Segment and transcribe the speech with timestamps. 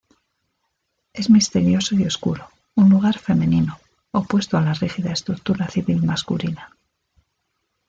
[1.13, 3.77] Es misterioso y oscuro, un lugar femenino,
[4.11, 6.75] opuesto a la rígida estructura civil masculina.